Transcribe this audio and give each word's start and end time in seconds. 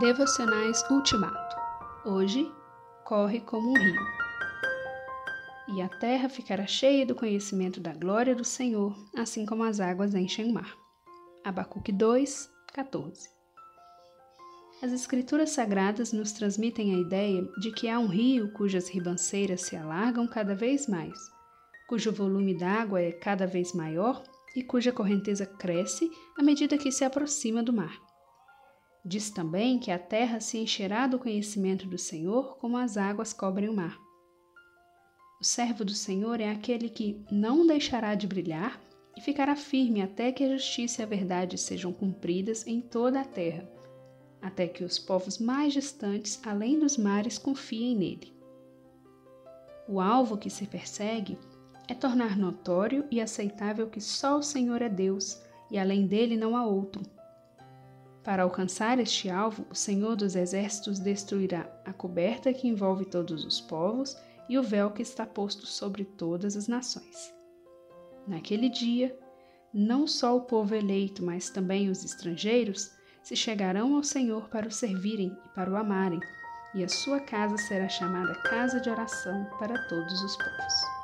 Devocionais 0.00 0.82
Ultimato. 0.90 1.56
Hoje, 2.06 2.50
corre 3.04 3.38
como 3.40 3.68
um 3.68 3.74
rio. 3.74 4.00
E 5.74 5.82
a 5.82 5.90
terra 5.90 6.26
ficará 6.30 6.66
cheia 6.66 7.04
do 7.04 7.14
conhecimento 7.14 7.80
da 7.80 7.92
glória 7.92 8.34
do 8.34 8.42
Senhor, 8.42 8.96
assim 9.14 9.44
como 9.44 9.62
as 9.62 9.78
águas 9.78 10.14
enchem 10.14 10.48
o 10.48 10.54
mar. 10.54 10.74
Abacuque 11.44 11.92
2, 11.92 12.50
14. 12.72 13.28
As 14.82 14.90
Escrituras 14.90 15.50
Sagradas 15.50 16.14
nos 16.14 16.32
transmitem 16.32 16.94
a 16.94 16.98
ideia 16.98 17.46
de 17.60 17.70
que 17.70 17.86
há 17.86 17.98
um 17.98 18.06
rio 18.06 18.50
cujas 18.54 18.88
ribanceiras 18.88 19.60
se 19.64 19.76
alargam 19.76 20.26
cada 20.26 20.54
vez 20.54 20.88
mais, 20.88 21.18
cujo 21.86 22.10
volume 22.10 22.56
d'água 22.56 23.02
é 23.02 23.12
cada 23.12 23.46
vez 23.46 23.74
maior 23.74 24.22
e 24.56 24.62
cuja 24.62 24.92
correnteza 24.92 25.44
cresce 25.44 26.10
à 26.38 26.42
medida 26.42 26.78
que 26.78 26.90
se 26.90 27.04
aproxima 27.04 27.62
do 27.62 27.74
mar. 27.74 28.09
Diz 29.04 29.30
também 29.30 29.78
que 29.78 29.90
a 29.90 29.98
terra 29.98 30.40
se 30.40 30.58
encherá 30.58 31.06
do 31.06 31.18
conhecimento 31.18 31.86
do 31.86 31.96
Senhor 31.96 32.58
como 32.58 32.76
as 32.76 32.98
águas 32.98 33.32
cobrem 33.32 33.68
o 33.68 33.74
mar. 33.74 33.98
O 35.40 35.44
servo 35.44 35.86
do 35.86 35.94
Senhor 35.94 36.38
é 36.38 36.50
aquele 36.50 36.90
que 36.90 37.24
não 37.30 37.66
deixará 37.66 38.14
de 38.14 38.26
brilhar 38.26 38.78
e 39.16 39.22
ficará 39.22 39.56
firme 39.56 40.02
até 40.02 40.30
que 40.30 40.44
a 40.44 40.50
justiça 40.50 41.00
e 41.00 41.04
a 41.04 41.08
verdade 41.08 41.56
sejam 41.56 41.94
cumpridas 41.94 42.66
em 42.66 42.82
toda 42.82 43.22
a 43.22 43.24
terra, 43.24 43.66
até 44.42 44.68
que 44.68 44.84
os 44.84 44.98
povos 44.98 45.38
mais 45.38 45.72
distantes, 45.72 46.38
além 46.44 46.78
dos 46.78 46.98
mares, 46.98 47.38
confiem 47.38 47.96
nele. 47.96 48.34
O 49.88 49.98
alvo 49.98 50.36
que 50.36 50.50
se 50.50 50.66
persegue 50.66 51.38
é 51.88 51.94
tornar 51.94 52.36
notório 52.36 53.06
e 53.10 53.18
aceitável 53.18 53.88
que 53.88 54.00
só 54.00 54.36
o 54.36 54.42
Senhor 54.42 54.82
é 54.82 54.90
Deus 54.90 55.40
e 55.70 55.78
além 55.78 56.06
dele 56.06 56.36
não 56.36 56.54
há 56.54 56.66
outro 56.66 57.02
para 58.22 58.42
alcançar 58.42 58.98
este 58.98 59.30
alvo, 59.30 59.66
o 59.70 59.74
Senhor 59.74 60.14
dos 60.14 60.36
Exércitos 60.36 60.98
destruirá 60.98 61.66
a 61.84 61.92
coberta 61.92 62.52
que 62.52 62.68
envolve 62.68 63.04
todos 63.04 63.44
os 63.44 63.60
povos 63.60 64.16
e 64.48 64.58
o 64.58 64.62
véu 64.62 64.90
que 64.90 65.02
está 65.02 65.24
posto 65.24 65.66
sobre 65.66 66.04
todas 66.04 66.56
as 66.56 66.68
nações. 66.68 67.32
Naquele 68.26 68.68
dia, 68.68 69.16
não 69.72 70.06
só 70.06 70.36
o 70.36 70.42
povo 70.42 70.74
eleito, 70.74 71.24
mas 71.24 71.48
também 71.48 71.88
os 71.88 72.04
estrangeiros 72.04 72.90
se 73.22 73.36
chegarão 73.36 73.96
ao 73.96 74.02
Senhor 74.02 74.48
para 74.48 74.68
o 74.68 74.72
servirem 74.72 75.36
e 75.46 75.48
para 75.54 75.70
o 75.70 75.76
amarem, 75.76 76.20
e 76.74 76.84
a 76.84 76.88
sua 76.88 77.20
casa 77.20 77.56
será 77.56 77.88
chamada 77.88 78.34
casa 78.42 78.80
de 78.80 78.90
oração 78.90 79.46
para 79.58 79.88
todos 79.88 80.22
os 80.22 80.36
povos. 80.36 80.99